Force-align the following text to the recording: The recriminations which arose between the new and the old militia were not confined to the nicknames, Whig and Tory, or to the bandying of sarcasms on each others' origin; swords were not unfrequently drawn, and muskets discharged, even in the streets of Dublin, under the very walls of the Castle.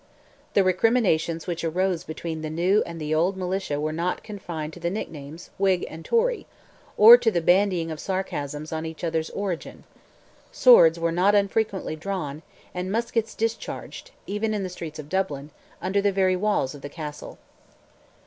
The 0.55 0.63
recriminations 0.63 1.45
which 1.45 1.63
arose 1.63 2.03
between 2.03 2.41
the 2.41 2.49
new 2.49 2.81
and 2.87 2.99
the 2.99 3.13
old 3.13 3.37
militia 3.37 3.79
were 3.79 3.93
not 3.93 4.23
confined 4.23 4.73
to 4.73 4.79
the 4.79 4.89
nicknames, 4.89 5.51
Whig 5.59 5.85
and 5.87 6.03
Tory, 6.03 6.47
or 6.97 7.17
to 7.17 7.29
the 7.29 7.39
bandying 7.39 7.91
of 7.91 7.99
sarcasms 7.99 8.71
on 8.73 8.83
each 8.83 9.03
others' 9.03 9.29
origin; 9.29 9.83
swords 10.51 10.99
were 10.99 11.11
not 11.11 11.35
unfrequently 11.35 11.95
drawn, 11.95 12.41
and 12.73 12.91
muskets 12.91 13.35
discharged, 13.35 14.09
even 14.25 14.55
in 14.55 14.63
the 14.63 14.69
streets 14.69 14.97
of 14.97 15.07
Dublin, 15.07 15.51
under 15.83 16.01
the 16.01 16.11
very 16.11 16.35
walls 16.35 16.73
of 16.73 16.81
the 16.81 16.89
Castle. 16.89 17.37